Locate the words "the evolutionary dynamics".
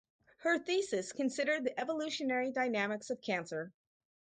1.63-3.11